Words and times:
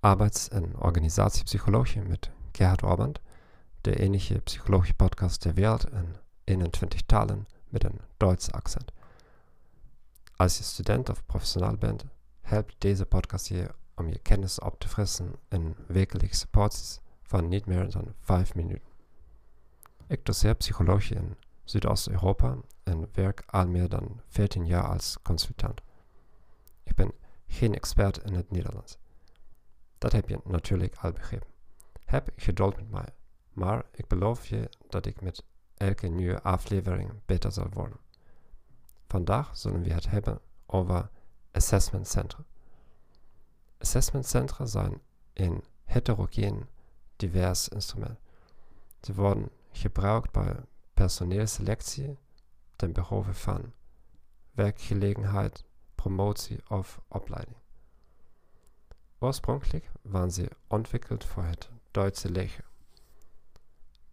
arbeids- 0.00 0.48
en 0.48 0.76
organisatiepsychologie 0.78 2.02
met 2.02 2.30
Gerhard 2.52 2.82
Orband, 2.82 3.20
de 3.80 3.98
enige 3.98 4.40
psychologische 4.40 4.94
podcast 4.94 5.40
ter 5.40 5.54
wereld 5.54 5.90
in 5.90 6.16
21 6.44 7.02
talen 7.02 7.46
met 7.68 7.84
een 7.84 8.00
Duitse 8.16 8.50
accent. 8.50 8.92
Als 10.36 10.56
je 10.58 10.64
student 10.64 11.08
of 11.08 11.26
professional 11.26 11.76
bent, 11.76 12.04
helpt 12.40 12.74
deze 12.78 13.06
podcast 13.06 13.46
je 13.46 13.70
kennis 14.22 14.60
op 14.60 14.80
te 14.80 14.88
frissen 14.88 15.32
in 15.48 15.76
wekelijkse 15.86 16.46
porties 16.46 17.00
van 17.22 17.48
niet 17.48 17.66
meer 17.66 17.90
dan 17.90 18.14
5 18.20 18.54
minuten. 18.54 18.88
Ik 20.06 20.24
doseer 20.24 20.54
psychologie 20.54 21.16
in 21.16 21.36
Südosteuropa 21.64 22.56
en 22.82 23.08
werk 23.12 23.42
al 23.46 23.66
meer 23.66 23.88
dan 23.88 24.20
14 24.28 24.66
jaar 24.66 24.88
als 24.88 25.16
consultant. 25.22 25.80
Geen 27.52 27.74
expert 27.74 28.18
in 28.18 28.34
het 28.34 28.50
Nederlands. 28.50 28.96
Dat 29.98 30.12
heb 30.12 30.28
je 30.28 30.40
natuurlijk 30.44 30.96
al 30.96 31.12
begrepen. 31.12 31.48
Heb 32.04 32.30
geduld 32.36 32.76
met 32.76 32.90
mij, 32.90 33.08
maar 33.52 33.84
ik 33.92 34.06
beloof 34.06 34.46
je 34.46 34.70
dat 34.88 35.06
ik 35.06 35.20
met 35.20 35.44
elke 35.74 36.06
nieuwe 36.08 36.42
aflevering 36.42 37.12
beter 37.26 37.52
zal 37.52 37.68
worden. 37.72 37.98
Vandaag 39.08 39.56
zullen 39.56 39.82
we 39.82 39.92
het 39.92 40.10
hebben 40.10 40.40
over 40.66 41.10
assessment 41.50 42.08
centra. 42.08 42.44
Assessment 43.78 44.26
centra 44.26 44.66
zijn 44.66 45.00
een 45.32 45.64
heterogeen 45.84 46.68
divers 47.16 47.68
instrument. 47.68 48.18
Ze 49.00 49.14
worden 49.14 49.50
gebruikt 49.70 50.30
bij 50.30 50.56
personeelselectie 50.94 52.18
ten 52.76 52.92
behoeve 52.92 53.34
van 53.34 53.72
werkgelegenheid, 54.50 55.64
promotie 56.02 56.60
of 56.68 57.00
opleiding. 57.08 57.56
Oorspronkelijk 59.18 59.90
waren 60.02 60.32
ze 60.32 60.48
ontwikkeld 60.66 61.24
voor 61.24 61.42
het 61.44 61.70
Duitse 61.90 62.30
leger. 62.30 62.64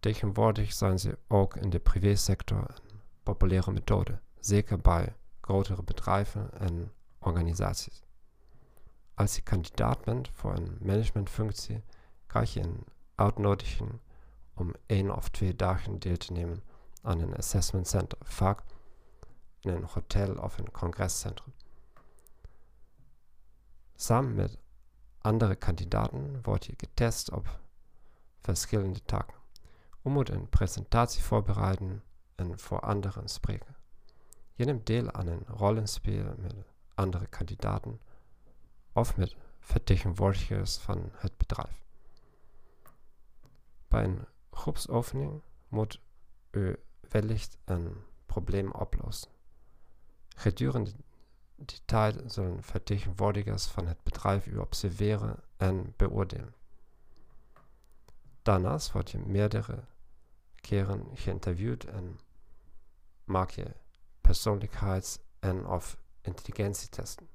Tegenwoordig 0.00 0.72
zijn 0.72 0.98
ze 0.98 1.18
ook 1.28 1.56
in 1.56 1.70
de 1.70 1.78
privésector 1.78 2.58
een 2.58 3.00
populaire 3.22 3.72
methode, 3.72 4.20
zeker 4.40 4.78
bij 4.78 5.16
grotere 5.40 5.82
bedrijven 5.82 6.50
en 6.58 6.92
organisaties. 7.18 8.02
Als 9.14 9.34
je 9.34 9.42
kandidaat 9.42 10.04
bent 10.04 10.28
voor 10.32 10.54
een 10.54 10.78
managementfunctie, 10.80 11.84
krijg 12.26 12.54
je 12.54 12.60
een 12.60 12.84
uitnodiging 13.14 13.90
om 14.54 14.74
één 14.86 15.16
of 15.16 15.28
twee 15.28 15.56
dagen 15.56 15.98
deel 15.98 16.56
aan 17.02 17.20
een 17.20 17.36
assessment 17.36 17.88
center, 17.88 18.18
vaak 18.22 18.62
in 19.60 19.70
een 19.70 19.84
hotel 19.84 20.34
of 20.34 20.58
een 20.58 20.70
congrescentrum. 20.70 21.52
Samen 23.96 24.34
met 24.34 24.58
andere 25.18 25.54
kandidaten 25.54 26.42
wordt 26.42 26.64
je 26.64 26.74
getest 26.76 27.30
op 27.30 27.60
verschillende 28.40 29.02
taken. 29.04 29.36
Je 30.02 30.10
moet 30.10 30.28
een 30.28 30.48
presentatie 30.48 31.22
voorbereiden 31.22 32.02
en 32.34 32.58
voor 32.58 32.80
anderen 32.80 33.28
spreken. 33.28 33.76
Je 34.54 34.64
neemt 34.64 34.86
deel 34.86 35.12
aan 35.12 35.26
een 35.26 35.44
rollenspel 35.46 36.34
met 36.38 36.54
andere 36.94 37.26
kandidaten 37.26 38.00
of 38.92 39.16
met 39.16 39.36
vertegenwoordigers 39.60 40.76
van 40.76 41.10
het 41.12 41.36
bedrijf. 41.36 41.84
Bij 43.88 44.04
een 44.04 44.26
groepsoefening 44.50 45.42
moet 45.68 46.00
u 46.50 46.76
wellicht 47.00 47.58
een 47.64 47.96
probleem 48.26 48.70
oplossen. 48.72 49.30
Gedurende 50.28 50.92
die 51.56 51.80
tijd 51.84 52.32
zullen 52.32 52.62
vertegenwoordigers 52.62 53.66
van 53.66 53.86
het 53.86 54.02
bedrijf 54.02 54.46
u 54.46 54.56
observeren 54.56 55.36
en 55.56 55.94
beoordelen. 55.96 56.54
Daarnaast 58.42 58.92
word 58.92 59.10
je 59.10 59.18
meerdere 59.18 59.84
keren 60.54 61.06
geïnterviewd 61.14 61.84
en 61.84 62.18
maak 63.24 63.50
je 63.50 63.66
persoonlijkheids- 64.20 65.18
en 65.38 65.66
of 65.66 65.98
intelligentietesten. 66.20 67.28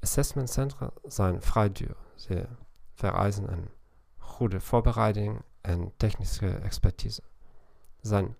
Assessmentcentra 0.00 0.90
zijn 1.04 1.42
vrij 1.42 1.72
duur. 1.72 1.96
Ze 2.14 2.48
vereisen 2.94 3.52
een 3.52 3.68
goede 4.16 4.60
voorbereiding 4.60 5.42
en 5.60 5.92
technische 5.96 6.54
expertise. 6.54 7.22
Ze 7.96 8.08
zijn 8.08 8.36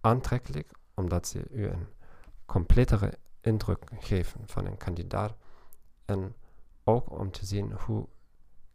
aantrekkelijk 0.00 0.70
omdat 0.94 1.34
u 1.50 1.66
een 1.66 1.88
completere 2.46 3.18
indruk 3.40 3.90
geven 3.98 4.40
van 4.46 4.66
een 4.66 4.76
kandidaat 4.76 5.34
en 6.04 6.34
ook 6.84 7.10
om 7.10 7.30
te 7.30 7.46
zien 7.46 7.72
hoe 7.72 8.06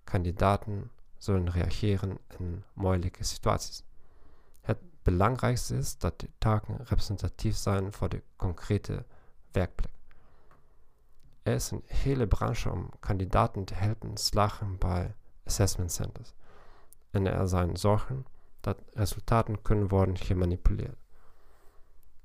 kandidaten 0.04 0.92
zullen 1.18 1.52
reageren 1.52 2.18
in 2.38 2.64
moeilijke 2.74 3.24
situaties. 3.24 3.84
Het 4.62 4.78
belangrijkste 5.04 5.78
is 5.78 5.98
dat 5.98 6.20
de 6.20 6.30
taken 6.38 6.78
representatief 6.78 7.56
zijn 7.56 7.94
voor 7.94 8.10
de 8.10 8.24
concrete 8.36 9.06
werkplek. 9.52 9.92
Er 11.44 11.54
is 11.54 11.72
een 11.72 11.84
hele 11.86 12.28
branche 12.28 12.72
om 12.72 12.90
kandidaten 13.00 13.64
te 13.64 13.74
helpen 13.74 14.18
slagen 14.18 14.78
bij 14.78 15.16
assessment 15.44 15.92
centers. 15.92 16.34
En 17.12 17.26
er 17.26 17.48
zijn 17.48 17.78
zorgen 17.78 18.26
dat 18.60 18.82
resultaten 18.94 19.62
kunnen 19.62 19.88
worden 19.88 20.18
gemanipuleerd. 20.18 21.01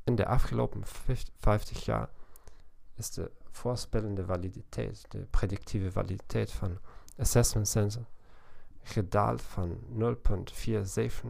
In 0.07 0.15
de 0.15 0.27
afgelopen 0.27 0.83
50 1.39 1.85
jaar 1.85 2.09
is 2.95 3.11
de 3.11 3.31
voorspellende 3.51 4.25
validiteit, 4.25 5.05
de 5.09 5.19
predictieve 5.19 5.93
validiteit 5.93 6.53
van 6.53 6.79
assessment 7.19 7.69
centers 7.69 8.07
gedaald 8.83 9.43
van 9.43 9.79
0.47 9.99 11.29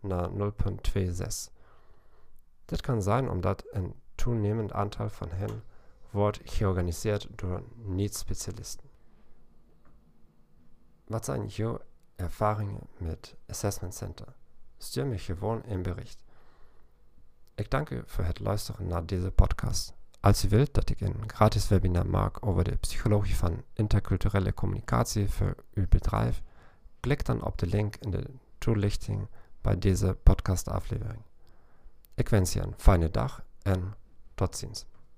naar 0.00 0.28
0.26. 0.30 0.44
Dit 2.64 2.80
kan 2.80 3.02
zijn 3.02 3.30
omdat 3.30 3.64
een 3.70 3.94
toenemend 4.14 4.72
aantal 4.72 5.08
van 5.08 5.30
hen 5.30 5.62
wordt 6.10 6.40
georganiseerd 6.44 7.28
door 7.30 7.62
niet-specialisten. 7.74 8.90
Wat 11.04 11.24
zijn 11.24 11.46
jouw 11.46 11.80
ervaringen 12.16 12.86
met 12.96 13.34
Assessment 13.46 13.94
Center? 13.94 14.26
Stuur 14.78 15.06
me 15.06 15.18
gewoon 15.18 15.62
een 15.66 15.82
bericht. 15.82 16.24
Ik 17.54 17.70
dank 17.70 17.90
u 17.90 18.02
voor 18.06 18.24
het 18.24 18.40
naar 18.78 19.06
deze 19.06 19.30
podcast. 19.30 19.92
Als 20.20 20.44
u 20.44 20.48
wilt 20.48 20.74
dat 20.74 20.90
ik 20.90 21.00
een 21.00 21.22
gratis 21.26 21.68
webinar 21.68 22.06
maak 22.06 22.46
over 22.46 22.64
de 22.64 22.76
psychologie 22.76 23.36
van 23.36 23.62
interculturele 23.72 24.54
communicatie 24.54 25.28
voor 25.28 25.54
uw 25.74 25.86
bedrijf, 25.88 26.42
klik 27.00 27.24
dan 27.24 27.44
op 27.44 27.58
de 27.58 27.66
link 27.66 27.96
in 27.96 28.10
de 28.10 28.24
toelichting 28.58 29.28
bij 29.60 29.78
deze 29.78 30.16
podcastaflevering. 30.22 31.22
Ik 32.14 32.28
wens 32.28 32.52
je 32.52 32.60
een 32.60 32.74
fijne 32.76 33.10
dag 33.10 33.44
en 33.62 33.94
tot 34.34 34.56
ziens. 34.56 34.84